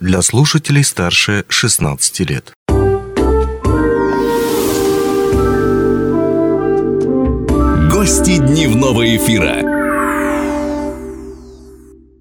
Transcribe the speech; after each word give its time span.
для 0.00 0.22
слушателей 0.22 0.82
старше 0.82 1.44
16 1.48 2.20
лет. 2.20 2.52
Гости 7.90 8.38
дневного 8.38 9.16
эфира. 9.16 9.80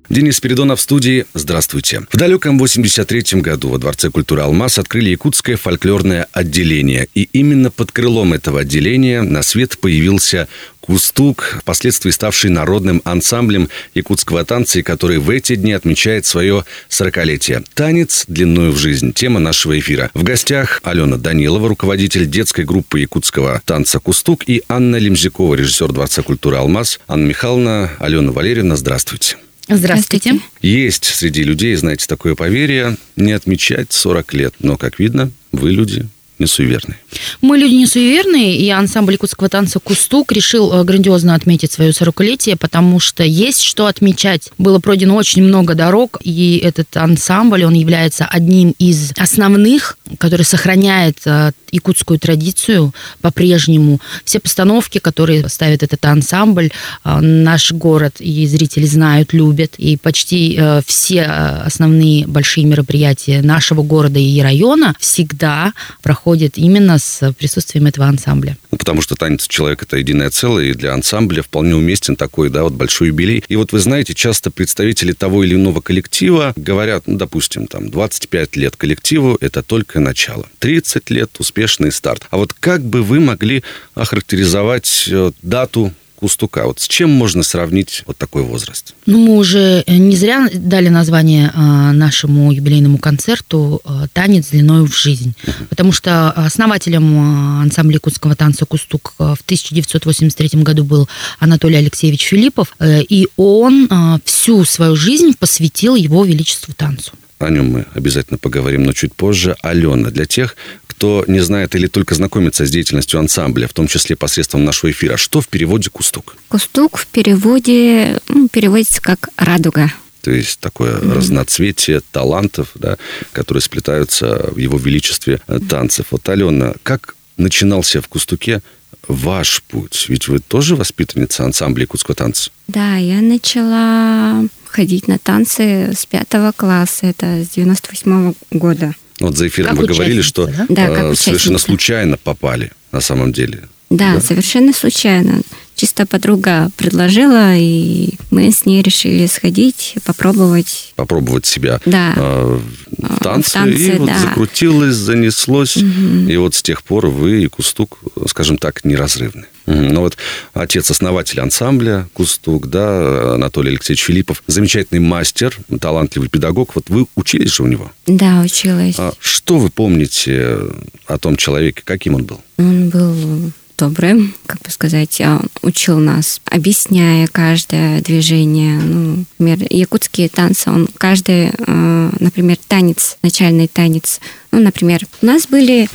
Денис 0.10 0.38
Спиридонов 0.38 0.80
в 0.80 0.82
студии. 0.82 1.26
Здравствуйте. 1.34 2.02
В 2.12 2.18
далеком 2.18 2.62
83-м 2.62 3.42
году 3.42 3.70
во 3.70 3.78
Дворце 3.78 4.10
культуры 4.10 4.42
«Алмаз» 4.42 4.80
открыли 4.80 5.12
якутское 5.12 5.56
фольклорное 5.56 6.28
отделение. 6.34 7.08
И 7.14 7.30
именно 7.32 7.70
под 7.72 7.92
крылом 7.92 8.34
этого 8.34 8.62
отделения 8.62 9.22
на 9.22 9.44
свет 9.44 9.78
появился 9.78 10.48
Кустук, 10.90 11.60
впоследствии 11.62 12.10
ставший 12.10 12.50
народным 12.50 13.04
ансамблем 13.06 13.70
якутского 13.94 14.44
танца, 14.44 14.80
и 14.80 14.82
который 14.82 15.20
в 15.20 15.30
эти 15.30 15.54
дни 15.54 15.72
отмечает 15.72 16.26
свое 16.26 16.66
40-летие. 16.90 17.64
Танец 17.76 18.26
длиною 18.28 18.72
в 18.72 18.78
жизнь. 18.78 19.14
Тема 19.14 19.40
нашего 19.40 19.78
эфира. 19.78 20.10
В 20.16 20.24
гостях 20.24 20.82
Алена 20.82 21.18
Данилова, 21.18 21.70
руководитель 21.70 22.26
детской 22.26 22.66
группы 22.66 23.02
якутского 23.02 23.62
танца 23.66 24.00
«Кустук», 24.00 24.50
и 24.50 24.64
Анна 24.68 24.96
Лемзякова, 24.96 25.54
режиссер 25.54 25.92
Дворца 25.92 26.24
культуры 26.24 26.58
«Алмаз». 26.58 27.00
Анна 27.08 27.28
Михайловна, 27.28 27.92
Алена 28.00 28.32
Валерьевна, 28.32 28.76
здравствуйте. 28.76 29.38
Здравствуйте. 29.68 30.40
Есть 30.64 31.06
среди 31.06 31.44
людей, 31.44 31.76
знаете, 31.76 32.08
такое 32.08 32.34
поверье, 32.34 32.98
не 33.16 33.34
отмечать 33.34 33.94
40 33.94 34.34
лет. 34.34 34.56
Но, 34.58 34.76
как 34.76 34.98
видно, 34.98 35.30
вы 35.52 35.70
люди 35.70 36.08
не 36.40 36.48
суеверные. 36.48 36.98
Мы 37.42 37.58
люди 37.58 37.76
не 37.76 37.86
суеверные, 37.86 38.58
и 38.58 38.70
ансамбль 38.70 39.14
якутского 39.14 39.50
танца 39.50 39.80
«Кустук» 39.80 40.32
решил 40.32 40.74
э, 40.74 40.84
грандиозно 40.84 41.36
отметить 41.36 41.72
свое 41.72 41.94
сорокалетие, 41.94 42.56
потому 42.56 43.00
что 43.00 43.24
есть 43.24 43.62
что 43.62 43.86
отмечать. 43.86 44.50
Было 44.58 44.80
пройдено 44.80 45.16
очень 45.16 45.44
много 45.44 45.76
дорог, 45.76 46.20
и 46.24 46.60
этот 46.64 46.96
ансамбль, 46.96 47.66
он 47.66 47.74
является 47.74 48.26
одним 48.26 48.74
из 48.80 49.12
основных, 49.18 49.98
который 50.18 50.44
сохраняет 50.44 51.18
э, 51.26 51.52
якутскую 51.72 52.20
традицию 52.20 52.94
по-прежнему. 53.22 54.00
Все 54.24 54.40
постановки, 54.40 55.00
которые 55.00 55.48
ставит 55.50 55.84
этот 55.84 56.04
ансамбль, 56.06 56.72
э, 57.04 57.20
наш 57.20 57.72
город 57.72 58.16
и 58.20 58.48
зрители 58.48 58.86
знают, 58.86 59.34
любят, 59.34 59.76
и 59.78 59.98
почти 59.98 60.60
все 60.86 61.24
основные 61.24 62.28
большие 62.28 62.66
мероприятия 62.66 63.42
нашего 63.42 63.84
города 63.84 64.20
и 64.20 64.42
района 64.42 64.96
всегда 65.00 65.74
проходят 66.02 66.58
именно 66.58 66.98
с 66.98 67.34
присутствием 67.34 67.88
этого 67.88 68.08
ансамбля. 68.08 68.58
Ну, 68.72 68.78
потому 68.78 69.02
что 69.02 69.16
танец 69.16 69.48
человека– 69.48 69.86
это 69.88 69.98
единое 69.98 70.30
целое, 70.30 70.66
и 70.66 70.74
для 70.74 70.94
ансамбля 70.94 71.42
вполне 71.42 71.76
уместен 71.76 72.16
такой, 72.16 72.50
да, 72.50 72.64
вот 72.64 72.74
большой 72.74 73.08
юбилей. 73.08 73.44
И 73.48 73.56
вот 73.56 73.72
вы 73.72 73.80
знаете, 73.80 74.14
часто 74.14 74.52
представители 74.52 75.12
того 75.14 75.44
или 75.44 75.56
иного 75.56 75.82
коллектива 75.82 76.54
говорят, 76.56 77.08
ну, 77.08 77.18
допустим, 77.18 77.68
там, 77.68 77.90
25 77.90 78.56
лет 78.56 78.76
коллективу– 78.76 79.38
это 79.42 79.64
только 79.64 80.00
начало. 80.00 80.48
30 80.60 81.10
лет– 81.10 81.32
успешный 81.40 81.92
старт. 81.92 82.28
А 82.30 82.38
вот 82.38 82.54
как 82.54 82.84
бы 82.84 83.02
вы 83.02 83.20
могли 83.20 83.64
охарактеризовать 83.96 85.06
э, 85.10 85.32
дату 85.42 85.94
Кустука. 86.20 86.66
Вот 86.66 86.82
с 86.82 86.88
чем 86.88 87.10
можно 87.10 87.44
сравнить 87.44 88.04
вот 88.06 88.18
такой 88.18 88.44
возраст? 88.44 88.94
Ну, 89.06 89.20
мы 89.20 89.38
уже 89.38 89.86
не 89.88 90.18
зря 90.18 90.50
дали 90.54 90.90
название 90.90 91.50
а, 91.56 91.94
нашему 91.94 92.52
юбилейному 92.52 92.98
концерту 92.98 93.82
а, 93.86 94.06
«Танец 94.12 94.50
длиной 94.50 94.86
в 94.86 94.94
жизнь», 94.94 95.34
потому 95.70 95.94
что 95.94 96.32
основателем 96.32 97.18
а, 97.18 97.62
ансамбля 97.62 97.96
якутского 97.96 98.36
танца 98.36 98.66
«Кустук» 98.66 99.14
в 99.18 99.40
1983 99.46 100.62
году 100.62 100.84
был 100.84 101.08
Анатолий 101.40 101.78
Алексеевич 101.78 102.24
Филиппов, 102.24 102.76
э, 102.80 103.02
и 103.02 103.30
он 103.38 103.90
всю 104.26 104.66
свою 104.66 104.98
жизнь 104.98 105.34
посвятил 105.40 105.96
его 105.96 106.26
величеству 106.26 106.74
танцу. 106.74 107.14
О 107.40 107.50
нем 107.50 107.72
мы 107.72 107.86
обязательно 107.94 108.38
поговорим, 108.38 108.84
но 108.84 108.92
чуть 108.92 109.16
позже. 109.16 109.56
Алена, 109.62 110.10
для 110.10 110.26
тех, 110.26 110.58
кто 111.00 111.24
не 111.28 111.40
знает 111.40 111.76
или 111.76 111.88
только 111.88 112.14
знакомится 112.14 112.66
с 112.66 112.70
деятельностью 112.70 113.22
ансамбля, 113.22 113.70
в 113.70 113.74
том 113.74 113.88
числе 113.88 114.18
посредством 114.18 114.66
нашего 114.66 114.92
эфира, 114.92 115.16
что 115.16 115.40
в 115.40 115.48
переводе 115.48 115.90
«кустук»? 115.90 116.36
«Кустук» 116.50 116.98
в 116.98 117.08
переводе 117.08 118.20
ну, 118.28 118.50
переводится 118.50 119.02
как 119.02 119.30
«радуга». 119.38 119.94
То 120.22 120.32
есть 120.32 120.60
такое 120.60 120.98
mm-hmm. 120.98 121.14
разноцветие 121.14 122.02
талантов, 122.12 122.72
да, 122.76 122.98
которые 123.32 123.62
сплетаются 123.62 124.50
в 124.52 124.58
его 124.58 124.78
величестве 124.78 125.40
танцев. 125.70 126.08
Вот, 126.12 126.28
Алена, 126.28 126.74
как 126.84 127.16
начинался 127.38 128.02
в 128.02 128.10
«Кустуке» 128.10 128.62
ваш 129.08 129.64
путь? 129.70 130.08
Ведь 130.10 130.28
вы 130.28 130.40
тоже 130.40 130.76
воспитанница 130.76 131.46
ансамбля 131.46 131.84
якутского 131.84 132.14
танца? 132.14 132.52
Да, 132.68 132.98
я 132.98 133.22
начала 133.22 134.44
ходить 134.66 135.08
на 135.08 135.18
танцы 135.18 135.94
с 135.98 136.06
пятого 136.06 136.52
класса, 136.52 137.06
это 137.06 137.46
с 137.46 137.52
98 137.52 138.12
-го 138.12 138.36
года. 138.52 138.94
Вот 139.20 139.38
за 139.38 139.48
эфиром 139.48 139.72
как 139.72 139.80
вы 139.80 139.88
говорили, 139.88 140.22
что 140.22 140.48
да? 140.48 140.66
Да, 140.70 141.16
совершенно 141.16 141.60
случайно 141.60 142.18
попали 142.18 142.72
на 142.92 143.02
самом 143.02 143.34
деле. 143.34 143.64
Да, 143.90 144.16
да, 144.16 144.22
совершенно 144.22 144.72
случайно. 144.72 145.42
Чисто 145.76 146.06
подруга 146.06 146.70
предложила, 146.76 147.56
и 147.56 148.16
мы 148.32 148.52
с 148.52 148.66
ней 148.66 148.82
решили 148.82 149.26
сходить, 149.28 149.96
попробовать. 150.04 150.94
Попробовать 150.96 151.46
себя 151.46 151.80
да. 151.86 152.14
э, 152.18 152.60
в 152.98 153.24
танце. 153.24 153.50
В 153.50 153.54
танце 153.54 153.74
и 153.74 153.92
да. 153.92 153.98
вот 153.98 154.12
закрутилось, 154.20 154.96
занеслось. 154.96 155.78
Угу. 155.78 156.30
И 156.30 156.36
вот 156.36 156.54
с 156.54 156.62
тех 156.62 156.84
пор 156.84 157.08
вы 157.08 157.44
и 157.44 157.48
Кустук, 157.48 157.98
скажем 158.28 158.58
так, 158.58 158.84
неразрывны. 158.84 159.46
Ну 159.70 160.02
вот 160.02 160.18
отец-основатель 160.54 161.40
ансамбля 161.40 162.08
Кустук, 162.14 162.68
да, 162.68 163.36
Анатолий 163.36 163.72
Алексеевич 163.72 164.04
Филиппов, 164.04 164.44
замечательный 164.48 165.00
мастер, 165.00 165.56
талантливый 165.80 166.30
педагог. 166.30 166.76
Вот 166.76 166.90
вы 166.90 167.06
учились 167.16 167.54
же 167.54 167.64
у 167.64 167.68
него? 167.68 167.92
Да, 168.08 168.42
училась. 168.42 168.96
А 168.98 169.14
что 169.20 169.60
вы 169.60 169.70
помните 169.70 170.58
о 171.06 171.18
том 171.20 171.36
человеке? 171.36 171.82
Каким 171.86 172.16
он 172.16 172.24
был? 172.24 172.42
Он 172.58 172.90
был 172.90 173.52
добрым, 173.80 174.36
как 174.46 174.62
бы 174.62 174.70
сказать, 174.70 175.22
а, 175.22 175.42
учил 175.62 176.00
нас, 176.00 176.42
объясняя 176.46 177.28
каждое 177.28 178.02
движение. 178.02 178.78
Ну, 178.80 179.26
например, 179.38 179.68
якутские 179.70 180.28
танцы, 180.28 180.70
он 180.70 180.88
каждый, 180.98 181.52
а, 181.66 182.12
например, 182.20 182.58
танец, 182.68 183.18
начальный 183.24 183.68
танец, 183.68 184.20
ну, 184.52 184.60
например, 184.60 185.06
у 185.22 185.26
нас 185.26 185.48
были 185.48 185.88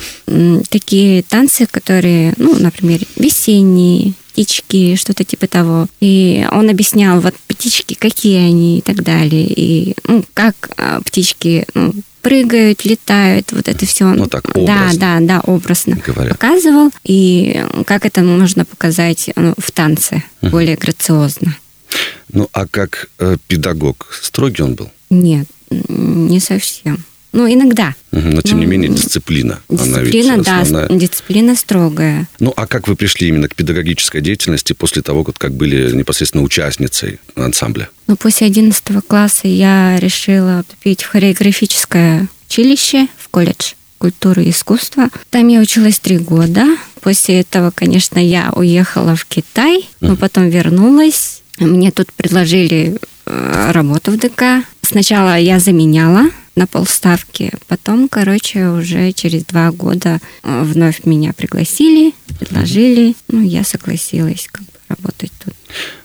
такие 0.71 1.23
танцы, 1.23 1.67
которые, 1.67 2.35
ну, 2.39 2.57
например, 2.59 3.01
весенние, 3.17 4.15
птички, 4.33 4.97
что-то 4.97 5.23
типа 5.23 5.47
того. 5.47 5.87
И 6.01 6.45
он 6.51 6.69
объяснял, 6.69 7.21
вот 7.21 7.35
птички, 7.47 7.95
какие 7.95 8.39
они 8.39 8.79
и 8.79 8.81
так 8.81 9.03
далее. 9.05 9.47
И 9.47 9.95
ну, 10.09 10.25
как 10.35 10.71
а, 10.77 11.01
птички 11.03 11.67
ну, 11.75 11.95
прыгают, 12.25 12.85
летают, 12.85 13.53
вот 13.53 13.69
это 13.69 13.87
все. 13.87 14.07
Ну 14.07 14.27
так, 14.27 14.49
образно. 14.57 14.99
Да, 14.99 15.19
да, 15.21 15.27
да, 15.27 15.41
образно 15.41 15.97
говоря. 16.05 16.31
показывал. 16.31 16.91
И 17.05 17.65
как 17.87 18.07
это 18.07 18.23
можно 18.23 18.65
показать 18.65 19.31
ну, 19.37 19.55
в 19.59 19.71
танце 19.71 20.25
uh-huh. 20.41 20.51
более 20.51 20.77
грациозно. 20.77 21.57
Ну, 22.33 22.49
а 22.53 22.67
как 22.67 23.09
э, 23.21 23.37
педагог 23.47 24.09
строгий 24.21 24.63
он 24.63 24.75
был? 24.75 24.91
Нет, 25.11 25.47
не 25.71 26.41
совсем. 26.41 27.05
Ну, 27.35 27.53
иногда. 27.53 27.95
Но, 28.13 28.41
тем 28.43 28.61
не 28.61 28.67
ну, 28.67 28.71
менее, 28.73 28.91
дисциплина. 28.91 29.61
Дисциплина, 29.69 30.43
да, 30.43 30.61
основная. 30.61 30.89
дисциплина 30.99 31.57
строгая. 31.57 32.29
Ну, 32.39 32.53
а 32.57 32.67
как 32.69 32.87
вы 32.87 32.95
пришли 32.95 33.29
именно 33.29 33.49
к 33.49 33.57
педагогической 33.57 34.21
деятельности 34.21 34.73
после 34.73 35.03
того, 35.03 35.25
как 35.25 35.53
были 35.53 35.91
непосредственно 35.93 36.45
участницей 36.45 37.19
ансамбля? 37.35 37.89
Ну, 38.07 38.17
после 38.17 38.47
11 38.47 39.05
класса 39.07 39.49
я 39.49 39.99
решила 39.99 40.63
поступить 40.63 41.03
в 41.03 41.09
хореографическое 41.09 42.29
училище, 42.49 43.09
в 43.19 43.29
колледж 43.29 43.73
культуры 43.99 44.45
и 44.45 44.51
искусства. 44.51 45.09
Там 45.31 45.49
я 45.49 45.61
училась 45.61 45.99
три 45.99 46.19
года. 46.19 46.67
После 47.01 47.41
этого, 47.41 47.73
конечно, 47.75 48.19
я 48.19 48.53
уехала 48.55 49.17
в 49.17 49.25
Китай, 49.25 49.89
но 50.01 50.15
потом 50.15 50.51
вернулась. 50.51 51.43
Мне 51.59 51.91
тут 51.91 52.13
предложили 52.13 52.99
э, 53.27 53.71
работу 53.73 54.13
в 54.13 54.19
ДК. 54.19 54.65
Сначала 54.83 55.39
я 55.39 55.59
заменяла 55.59 56.31
на 56.57 56.67
полставки. 56.67 57.53
Потом, 57.67 58.09
короче, 58.09 58.69
уже 58.69 59.13
через 59.13 59.45
два 59.45 59.71
года 59.73 60.21
э, 60.43 60.63
вновь 60.63 61.05
меня 61.05 61.33
пригласили, 61.33 62.13
предложили. 62.39 63.15
Ну, 63.29 63.43
я 63.43 63.65
согласилась 63.65 64.49
как 64.51 64.63
бы 64.63 64.73
работать 64.89 65.33
тут. 65.45 65.55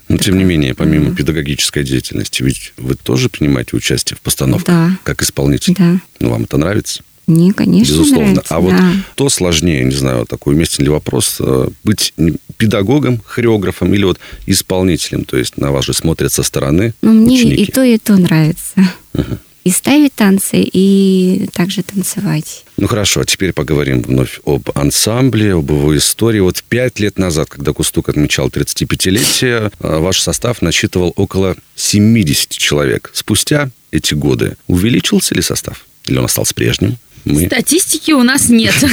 Но, 0.07 0.17
тем 0.17 0.37
не 0.37 0.43
менее, 0.43 0.73
помимо 0.73 1.09
mm 1.09 1.15
педагогической 1.15 1.83
деятельности, 1.83 2.41
ведь 2.41 2.73
вы 2.77 2.95
тоже 2.95 3.29
принимаете 3.29 3.77
участие 3.77 4.17
в 4.17 4.21
постановках 4.21 4.67
да. 4.67 4.97
как 5.03 5.21
исполнитель. 5.21 5.75
Да. 5.77 5.99
Ну, 6.19 6.29
вам 6.29 6.43
это 6.43 6.57
нравится? 6.57 7.03
Не, 7.27 7.51
конечно, 7.51 7.91
Безусловно. 7.91 8.31
Нравится, 8.31 8.55
а 8.55 8.59
вот 8.59 8.73
то 9.13 9.29
сложнее, 9.29 9.83
не 9.83 9.93
знаю, 9.93 10.25
такой 10.25 10.55
уместен 10.55 10.83
ли 10.83 10.89
вопрос, 10.89 11.37
э, 11.39 11.69
быть 11.83 12.13
педагогом, 12.57 13.21
хореографом 13.23 13.93
или 13.93 14.03
вот 14.03 14.19
исполнителем? 14.47 15.25
То 15.25 15.37
есть 15.37 15.57
на 15.57 15.71
вас 15.71 15.85
же 15.85 15.93
смотрят 15.93 16.33
со 16.33 16.41
стороны 16.41 16.95
Ну, 17.03 17.13
мне 17.13 17.37
ученики. 17.37 17.63
и 17.63 17.71
то, 17.71 17.83
и 17.83 17.99
то 17.99 18.17
нравится. 18.17 18.73
Угу. 19.13 19.37
И 19.63 19.71
ставить 19.71 20.15
танцы, 20.15 20.61
и 20.61 21.49
также 21.53 21.83
танцевать. 21.83 22.65
Ну 22.77 22.87
хорошо, 22.87 23.23
теперь 23.23 23.53
поговорим 23.53 24.01
вновь 24.01 24.39
об 24.45 24.69
ансамбле, 24.75 25.55
об 25.55 25.69
его 25.69 25.95
истории. 25.97 26.39
Вот 26.39 26.63
пять 26.63 26.99
лет 26.99 27.17
назад, 27.17 27.49
когда 27.49 27.73
Кустук 27.73 28.09
отмечал 28.09 28.47
35-летие, 28.47 29.71
а, 29.79 29.99
ваш 29.99 30.21
состав 30.21 30.61
насчитывал 30.61 31.13
около 31.15 31.55
70 31.75 32.49
человек. 32.49 33.11
Спустя 33.13 33.69
эти 33.91 34.13
годы 34.13 34.55
увеличился 34.67 35.35
ли 35.35 35.41
состав? 35.41 35.85
Или 36.05 36.17
он 36.17 36.25
остался 36.25 36.53
прежним? 36.53 36.97
Мы... 37.25 37.45
Статистики 37.45 38.11
у 38.11 38.23
нас 38.23 38.49
нет. 38.49 38.73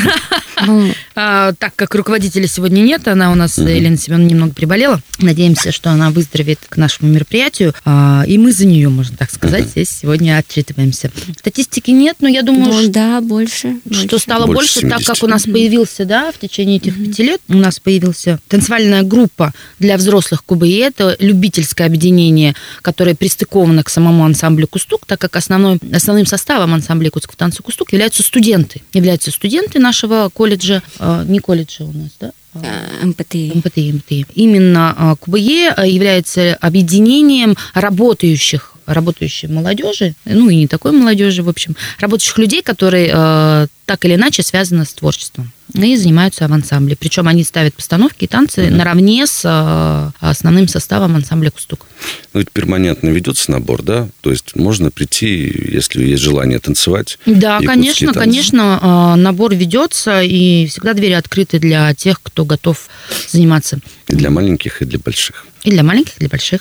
Ну. 0.64 0.90
А, 1.14 1.52
так 1.58 1.74
как 1.76 1.94
руководителя 1.94 2.46
сегодня 2.46 2.80
нет, 2.80 3.06
она 3.08 3.30
у 3.30 3.34
нас, 3.34 3.58
Елена 3.58 3.96
Семеновна, 3.98 4.28
немного 4.30 4.54
приболела. 4.54 5.02
Надеемся, 5.18 5.70
что 5.70 5.90
она 5.90 6.10
выздоровеет 6.10 6.60
к 6.66 6.78
нашему 6.78 7.10
мероприятию. 7.10 7.74
А, 7.84 8.24
и 8.26 8.38
мы 8.38 8.52
за 8.52 8.66
нее, 8.66 8.88
можно 8.88 9.16
так 9.16 9.30
сказать, 9.30 9.66
здесь 9.66 9.90
сегодня 9.90 10.38
отчитываемся. 10.38 11.10
Статистики 11.38 11.90
нет, 11.90 12.16
но 12.20 12.28
я 12.28 12.42
думаю, 12.42 12.88
да, 12.88 13.20
больше. 13.20 13.76
Что 13.90 14.18
стало 14.18 14.46
больше, 14.46 14.80
так 14.88 15.02
как 15.04 15.22
у 15.22 15.26
нас 15.26 15.42
появился, 15.42 16.06
да, 16.06 16.32
в 16.32 16.38
течение 16.38 16.76
этих 16.78 16.96
пяти 16.96 17.22
лет, 17.22 17.40
у 17.48 17.56
нас 17.56 17.78
появился 17.78 18.40
танцевальная 18.48 19.02
группа 19.02 19.52
для 19.78 19.96
взрослых 19.96 20.44
КУБИ. 20.44 20.78
Это 20.78 21.16
любительское 21.18 21.86
объединение, 21.86 22.54
которое 22.82 23.14
пристыковано 23.14 23.82
к 23.82 23.90
самому 23.90 24.24
ансамблю 24.24 24.66
Кустук, 24.66 25.06
так 25.06 25.20
как 25.20 25.36
основной, 25.36 25.78
основным 25.92 26.26
составом 26.26 26.74
ансамбля 26.74 27.06
Якутского 27.06 27.36
танца 27.36 27.62
Кустук 27.62 27.92
являются 28.16 28.22
студенты. 28.22 28.82
Являются 28.92 29.30
студенты 29.30 29.78
нашего 29.78 30.30
колледжа, 30.32 30.82
а, 30.98 31.24
не 31.24 31.40
колледжа 31.40 31.84
у 31.84 31.92
нас, 31.92 32.10
да? 32.20 32.32
А, 32.54 33.04
МПТИ. 33.06 33.52
МПТИ, 33.54 33.92
МПТИ. 33.92 34.26
Именно 34.34 34.94
а, 34.96 35.16
КБЕ 35.16 35.74
является 35.86 36.54
объединением 36.54 37.56
работающих 37.74 38.72
работающей 38.86 39.48
молодежи, 39.48 40.14
ну 40.24 40.48
и 40.48 40.54
не 40.54 40.68
такой 40.68 40.92
молодежи, 40.92 41.42
в 41.42 41.48
общем, 41.48 41.74
работающих 41.98 42.38
людей, 42.38 42.62
которые 42.62 43.68
так 43.86 44.04
или 44.04 44.16
иначе 44.16 44.42
связаны 44.42 44.84
с 44.84 44.92
творчеством 44.92 45.52
и 45.74 45.96
занимаются 45.96 46.46
в 46.48 46.52
ансамбле. 46.52 46.96
Причем 46.96 47.28
они 47.28 47.44
ставят 47.44 47.74
постановки 47.74 48.24
и 48.24 48.26
танцы 48.26 48.62
mm-hmm. 48.62 48.70
наравне 48.70 49.26
с 49.26 49.42
э, 49.44 50.10
основным 50.20 50.68
составом 50.68 51.16
ансамбля 51.16 51.50
«Кустук». 51.50 51.86
Ну, 52.32 52.40
это 52.40 52.50
перманентно 52.52 53.08
ведется 53.08 53.50
набор, 53.50 53.82
да? 53.82 54.08
То 54.20 54.30
есть 54.30 54.56
можно 54.56 54.90
прийти, 54.90 55.52
если 55.72 56.04
есть 56.04 56.22
желание 56.22 56.58
танцевать? 56.58 57.18
Да, 57.26 57.60
конечно, 57.60 58.12
танцы. 58.12 58.20
конечно, 58.20 59.14
э, 59.16 59.20
набор 59.20 59.54
ведется, 59.54 60.22
и 60.22 60.66
всегда 60.66 60.94
двери 60.94 61.12
открыты 61.12 61.58
для 61.58 61.94
тех, 61.94 62.20
кто 62.22 62.44
готов 62.44 62.88
заниматься. 63.28 63.78
И 64.08 64.14
для 64.14 64.30
маленьких, 64.30 64.82
и 64.82 64.84
для 64.84 64.98
больших. 64.98 65.46
И 65.64 65.70
для 65.70 65.82
маленьких, 65.82 66.16
и 66.16 66.20
для 66.20 66.28
больших. 66.28 66.60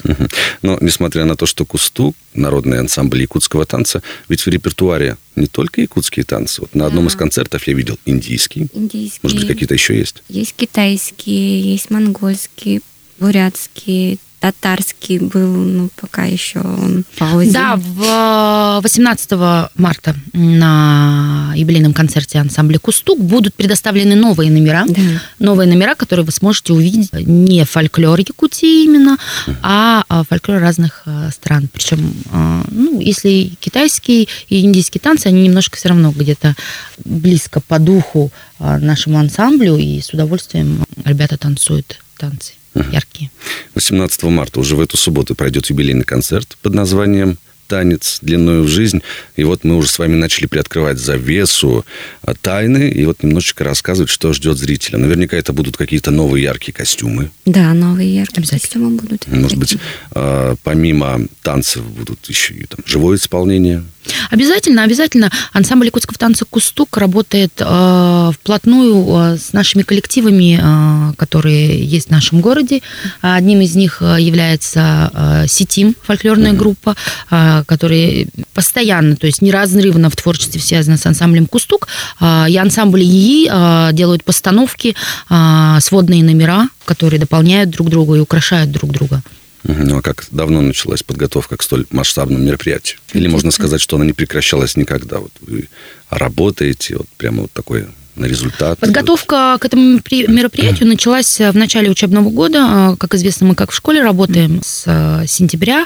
Но 0.61 0.77
несмотря 0.81 1.25
на 1.25 1.35
то, 1.35 1.45
что 1.45 1.65
Кустук, 1.65 2.15
народный 2.33 2.79
ансамбль 2.79 3.21
якутского 3.21 3.65
танца, 3.65 4.01
ведь 4.29 4.41
в 4.41 4.47
репертуаре 4.47 5.17
не 5.35 5.47
только 5.47 5.81
якутские 5.81 6.23
танцы. 6.23 6.61
Вот 6.61 6.75
на 6.75 6.85
одном 6.85 7.07
из 7.07 7.15
концертов 7.15 7.67
я 7.67 7.73
видел 7.73 7.97
индийский. 8.05 8.67
Индийский. 8.73 9.19
Может 9.23 9.39
быть, 9.39 9.47
какие-то 9.47 9.73
еще 9.73 9.97
есть? 9.97 10.23
Есть 10.29 10.55
китайские, 10.55 11.61
есть 11.61 11.89
монгольские, 11.89 12.81
бурятские, 13.19 14.17
татарский 14.45 15.17
был, 15.17 15.47
ну, 15.47 15.89
пока 15.95 16.25
еще 16.25 16.59
он 16.59 17.03
паузе. 17.17 17.51
Да, 17.51 17.77
в 17.77 18.79
18 18.83 19.27
э, 19.31 19.67
марта 19.75 20.15
на 20.33 21.51
юбилейном 21.55 21.93
концерте 21.93 22.37
ансамбля 22.37 22.77
«Кустук» 22.77 23.19
будут 23.19 23.55
предоставлены 23.55 24.15
новые 24.15 24.51
номера. 24.51 24.85
Да. 24.87 25.01
Новые 25.39 25.67
номера, 25.67 25.95
которые 25.95 26.27
вы 26.27 26.31
сможете 26.31 26.73
увидеть 26.73 27.11
не 27.13 27.65
фольклор 27.65 28.19
Якутии 28.19 28.85
именно, 28.85 29.17
а, 29.63 30.03
а 30.09 30.23
фольклор 30.23 30.59
разных 30.59 31.01
э, 31.07 31.31
стран. 31.33 31.67
Причем, 31.73 32.13
э, 32.31 32.61
ну, 32.69 32.99
если 32.99 33.51
китайский 33.59 34.29
и 34.49 34.61
индийский 34.61 34.99
танцы, 34.99 35.25
они 35.25 35.41
немножко 35.41 35.77
все 35.77 35.89
равно 35.89 36.13
где-то 36.15 36.55
близко 37.03 37.61
по 37.61 37.79
духу 37.79 38.31
нашему 38.59 39.17
ансамблю, 39.17 39.75
и 39.75 39.99
с 40.01 40.11
удовольствием 40.13 40.85
ребята 41.03 41.37
танцуют 41.37 41.99
танцы 42.17 42.53
яркие. 42.91 43.29
18 43.75 44.23
марта 44.23 44.59
уже 44.59 44.75
в 44.75 44.79
эту 44.79 44.97
субботу 44.97 45.35
пройдет 45.35 45.67
юбилейный 45.67 46.03
концерт 46.03 46.57
под 46.61 46.73
названием 46.73 47.37
танец 47.67 48.19
длиною 48.21 48.63
в 48.63 48.67
жизнь. 48.67 49.01
И 49.35 49.43
вот 49.43 49.63
мы 49.63 49.77
уже 49.77 49.89
с 49.89 49.99
вами 49.99 50.15
начали 50.15 50.45
приоткрывать 50.45 50.99
завесу 50.99 51.85
а, 52.21 52.33
тайны 52.33 52.89
и 52.89 53.05
вот 53.05 53.23
немножечко 53.23 53.63
рассказывать, 53.63 54.09
что 54.09 54.33
ждет 54.33 54.57
зрителя. 54.57 54.97
Наверняка 54.97 55.37
это 55.37 55.53
будут 55.53 55.77
какие-то 55.77 56.11
новые 56.11 56.43
яркие 56.43 56.73
костюмы. 56.73 57.31
Да, 57.45 57.73
новые 57.73 58.13
яркие 58.13 58.47
костюмы 58.47 58.91
будут. 58.91 59.27
Может 59.27 59.57
быть, 59.57 59.77
а, 60.11 60.55
помимо 60.63 61.21
танцев 61.41 61.83
будут 61.83 62.25
еще 62.27 62.53
и 62.53 62.65
там 62.65 62.79
живое 62.85 63.17
исполнение. 63.17 63.83
Обязательно, 64.29 64.83
обязательно. 64.83 65.31
Ансамбль 65.53 65.87
якутского 65.87 66.17
танца 66.17 66.45
«Кустук» 66.45 66.97
работает 66.97 67.53
э, 67.59 68.31
вплотную 68.33 69.33
э, 69.33 69.37
с 69.37 69.53
нашими 69.53 69.83
коллективами, 69.83 70.59
э, 70.61 71.13
которые 71.15 71.83
есть 71.83 72.07
в 72.07 72.11
нашем 72.11 72.41
городе. 72.41 72.81
Одним 73.21 73.61
из 73.61 73.75
них 73.75 74.01
является 74.01 75.11
э, 75.13 75.47
«Сетим», 75.47 75.95
фольклорная 76.03 76.51
mm-hmm. 76.51 76.57
группа, 76.57 76.95
э, 77.31 77.54
которая 77.65 78.27
постоянно, 78.53 79.15
то 79.15 79.27
есть 79.27 79.41
неразрывно 79.41 80.09
в 80.09 80.15
творчестве 80.15 80.61
связана 80.61 80.97
с 80.97 81.05
ансамблем 81.05 81.45
«Кустук». 81.45 81.87
Э, 82.19 82.45
и 82.49 82.57
ансамбль 82.57 83.03
ИИ 83.03 83.49
э, 83.49 83.93
делают 83.93 84.23
постановки, 84.23 84.95
э, 85.29 85.77
сводные 85.81 86.23
номера, 86.23 86.69
которые 86.85 87.19
дополняют 87.19 87.69
друг 87.69 87.89
друга 87.89 88.15
и 88.15 88.19
украшают 88.19 88.71
друг 88.71 88.91
друга. 88.91 89.21
Ну 89.67 89.97
а 89.97 90.01
как 90.01 90.25
давно 90.29 90.61
началась 90.61 91.01
подготовка 91.01 91.57
к 91.57 91.63
столь 91.63 91.85
масштабному 91.89 92.43
мероприятию? 92.43 92.99
Или 93.13 93.27
можно 93.27 93.51
сказать, 93.51 93.81
что 93.81 93.95
она 93.95 94.05
не 94.05 94.13
прекращалась 94.13 94.77
никогда? 94.77 95.19
Вот 95.19 95.31
вы 95.41 95.69
работаете, 96.09 96.97
вот 96.97 97.07
прямо 97.17 97.43
вот 97.43 97.51
такой 97.51 97.87
на 98.15 98.25
результат? 98.25 98.79
Подготовка 98.79 99.57
к 99.59 99.65
этому 99.65 99.99
мероприятию 100.11 100.87
началась 100.87 101.39
в 101.39 101.53
начале 101.53 101.89
учебного 101.89 102.29
года. 102.29 102.95
Как 102.99 103.15
известно, 103.15 103.47
мы 103.47 103.55
как 103.55 103.71
в 103.71 103.75
школе 103.75 104.03
работаем 104.03 104.61
с 104.63 104.83
э, 104.85 105.25
сентября 105.27 105.85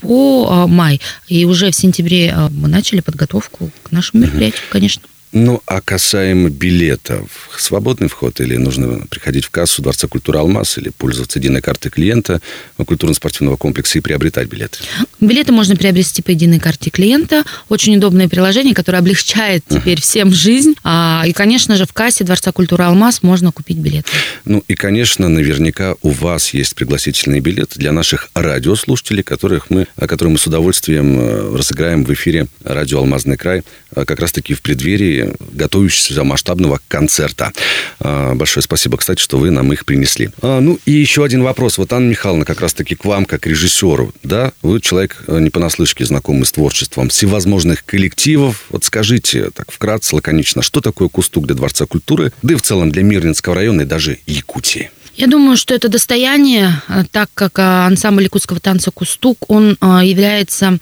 по 0.00 0.48
э, 0.48 0.66
май. 0.66 1.00
И 1.28 1.44
уже 1.44 1.70
в 1.70 1.74
сентябре 1.74 2.28
э, 2.28 2.48
мы 2.50 2.68
начали 2.68 3.00
подготовку 3.00 3.70
к 3.82 3.92
нашему 3.92 4.22
мероприятию, 4.22 4.62
конечно. 4.70 5.02
Ну, 5.32 5.62
а 5.66 5.80
касаемо 5.80 6.50
билетов, 6.50 7.50
свободный 7.56 8.08
вход 8.08 8.40
или 8.40 8.56
нужно 8.56 9.06
приходить 9.08 9.44
в 9.44 9.50
кассу 9.50 9.80
Дворца 9.80 10.08
культуры 10.08 10.40
«Алмаз» 10.40 10.76
или 10.78 10.88
пользоваться 10.88 11.38
единой 11.38 11.62
картой 11.62 11.92
клиента 11.92 12.40
культурно-спортивного 12.76 13.56
комплекса 13.56 13.98
и 13.98 14.00
приобретать 14.00 14.48
билеты? 14.48 14.78
Билеты 15.20 15.52
можно 15.52 15.76
приобрести 15.76 16.22
по 16.22 16.30
единой 16.30 16.58
карте 16.58 16.90
клиента. 16.90 17.44
Очень 17.68 17.96
удобное 17.96 18.28
приложение, 18.28 18.74
которое 18.74 18.98
облегчает 18.98 19.62
теперь 19.68 19.98
uh-huh. 19.98 20.02
всем 20.02 20.32
жизнь. 20.32 20.74
А, 20.82 21.22
и, 21.24 21.32
конечно 21.32 21.76
же, 21.76 21.86
в 21.86 21.92
кассе 21.92 22.24
Дворца 22.24 22.50
культуры 22.50 22.84
«Алмаз» 22.84 23.22
можно 23.22 23.52
купить 23.52 23.76
билеты. 23.76 24.08
Ну, 24.44 24.64
и, 24.66 24.74
конечно, 24.74 25.28
наверняка 25.28 25.94
у 26.02 26.10
вас 26.10 26.54
есть 26.54 26.74
пригласительные 26.74 27.40
билеты 27.40 27.78
для 27.78 27.92
наших 27.92 28.30
радиослушателей, 28.34 29.22
которых 29.22 29.70
мы, 29.70 29.86
которые 29.96 30.32
мы 30.32 30.38
с 30.38 30.46
удовольствием 30.46 31.20
э, 31.20 31.56
разыграем 31.56 32.04
в 32.04 32.12
эфире 32.12 32.48
радио 32.64 32.98
«Алмазный 32.98 33.36
край» 33.36 33.62
как 33.94 34.20
раз-таки 34.20 34.54
в 34.54 34.62
преддверии 34.62 35.32
готовящегося 35.52 36.24
масштабного 36.24 36.80
концерта. 36.88 37.52
А, 37.98 38.34
большое 38.34 38.62
спасибо, 38.62 38.96
кстати, 38.96 39.20
что 39.20 39.38
вы 39.38 39.50
нам 39.50 39.72
их 39.72 39.84
принесли. 39.84 40.30
А, 40.42 40.60
ну 40.60 40.78
и 40.84 40.92
еще 40.92 41.24
один 41.24 41.42
вопрос. 41.42 41.78
Вот, 41.78 41.92
Анна 41.92 42.10
Михайловна, 42.10 42.44
как 42.44 42.60
раз-таки 42.60 42.94
к 42.94 43.04
вам, 43.04 43.24
как 43.24 43.46
режиссеру. 43.46 44.12
Да, 44.22 44.52
вы 44.62 44.80
человек 44.80 45.24
э, 45.26 45.38
не 45.40 45.50
понаслышке 45.50 46.04
знакомый 46.04 46.46
с 46.46 46.52
творчеством 46.52 47.08
всевозможных 47.08 47.84
коллективов. 47.84 48.66
Вот 48.70 48.84
скажите 48.84 49.50
так 49.50 49.70
вкратце, 49.70 50.14
лаконично, 50.16 50.62
что 50.62 50.80
такое 50.80 51.08
Кустук 51.08 51.46
для 51.46 51.54
Дворца 51.54 51.86
культуры, 51.86 52.32
да 52.42 52.54
и 52.54 52.56
в 52.56 52.62
целом 52.62 52.90
для 52.90 53.02
Мирнинского 53.02 53.54
района 53.54 53.82
и 53.82 53.84
даже 53.84 54.18
Якутии? 54.26 54.90
Я 55.20 55.26
думаю, 55.26 55.58
что 55.58 55.74
это 55.74 55.90
достояние, 55.90 56.80
э, 56.88 57.04
так 57.10 57.28
как 57.34 57.58
э, 57.58 57.62
ансамбль 57.62 58.22
якутского 58.22 58.58
танца 58.58 58.90
«Кустук», 58.90 59.50
он 59.50 59.76
э, 59.78 60.00
является 60.02 60.78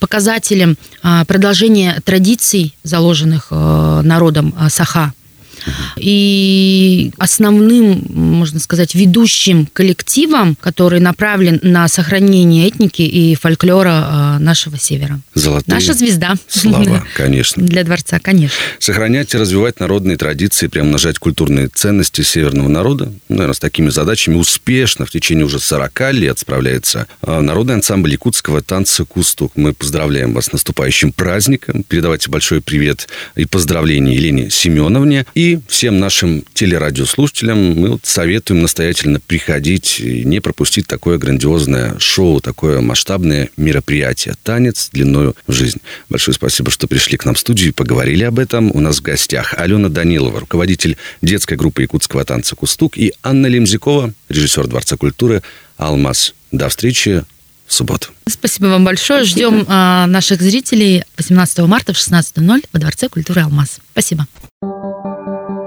показателем 0.00 0.78
продолжения 1.26 2.00
традиций, 2.02 2.74
заложенных 2.82 3.50
народом 3.50 4.54
Саха. 4.70 5.12
И 5.96 7.12
основным, 7.18 8.04
можно 8.08 8.60
сказать, 8.60 8.94
ведущим 8.94 9.66
коллективом, 9.72 10.56
который 10.60 11.00
направлен 11.00 11.60
на 11.62 11.88
сохранение 11.88 12.68
этники 12.68 13.02
и 13.02 13.34
фольклора 13.34 14.06
а, 14.06 14.38
нашего 14.38 14.78
севера. 14.78 15.20
Золотые 15.34 15.74
Наша 15.74 15.92
звезда. 15.94 16.34
Слава, 16.48 17.04
конечно. 17.16 17.62
Для 17.62 17.84
дворца, 17.84 18.18
конечно. 18.20 18.56
Сохранять 18.78 19.34
и 19.34 19.38
развивать 19.38 19.80
народные 19.80 20.16
традиции, 20.16 20.66
приумножать 20.66 21.18
культурные 21.18 21.68
ценности 21.68 22.22
северного 22.22 22.68
народа. 22.68 23.12
Наверное, 23.28 23.54
с 23.54 23.58
такими 23.58 23.90
задачами 23.90 24.36
успешно 24.36 25.06
в 25.06 25.10
течение 25.10 25.44
уже 25.44 25.58
40 25.58 26.12
лет 26.12 26.38
справляется 26.38 27.06
а, 27.22 27.40
народный 27.40 27.74
ансамбль 27.74 28.12
якутского 28.12 28.62
танца 28.62 29.04
«Кустук». 29.04 29.52
Мы 29.56 29.72
поздравляем 29.72 30.34
вас 30.34 30.46
с 30.46 30.52
наступающим 30.52 31.12
праздником. 31.12 31.82
Передавайте 31.82 32.30
большой 32.30 32.60
привет 32.60 33.08
и 33.36 33.44
поздравления 33.44 34.14
Елене 34.14 34.50
Семеновне. 34.50 35.26
И 35.34 35.49
Всем 35.68 35.98
нашим 35.98 36.44
телерадиослушателям 36.54 37.80
мы 37.80 37.90
вот 37.90 38.04
советуем 38.04 38.62
настоятельно 38.62 39.20
приходить 39.20 40.00
и 40.00 40.24
не 40.24 40.40
пропустить 40.40 40.86
такое 40.86 41.18
грандиозное 41.18 41.98
шоу, 41.98 42.40
такое 42.40 42.80
масштабное 42.80 43.50
мероприятие. 43.56 44.34
Танец 44.42 44.90
длиною 44.92 45.34
в 45.46 45.52
жизнь. 45.52 45.78
Большое 46.08 46.34
спасибо, 46.34 46.70
что 46.70 46.86
пришли 46.86 47.16
к 47.16 47.24
нам 47.24 47.34
в 47.34 47.38
студию 47.38 47.70
и 47.70 47.72
поговорили 47.72 48.24
об 48.24 48.38
этом. 48.38 48.70
У 48.74 48.80
нас 48.80 48.98
в 48.98 49.02
гостях 49.02 49.54
Алена 49.56 49.88
Данилова, 49.88 50.40
руководитель 50.40 50.96
детской 51.22 51.56
группы 51.56 51.82
якутского 51.82 52.24
танца 52.24 52.56
«Кустук», 52.56 52.96
и 52.96 53.12
Анна 53.22 53.46
Лемзякова, 53.46 54.12
режиссер 54.28 54.66
Дворца 54.66 54.96
культуры 54.96 55.42
«Алмаз». 55.76 56.34
До 56.52 56.68
встречи 56.68 57.24
в 57.66 57.72
субботу. 57.72 58.08
Спасибо 58.28 58.66
вам 58.66 58.84
большое. 58.84 59.24
Ждем 59.24 59.64
а, 59.68 60.06
наших 60.06 60.42
зрителей 60.42 61.04
18 61.16 61.60
марта 61.60 61.92
в 61.92 61.96
16.00 61.96 62.64
во 62.72 62.80
Дворце 62.80 63.08
культуры 63.08 63.42
«Алмаз». 63.42 63.78
Спасибо. 63.92 64.26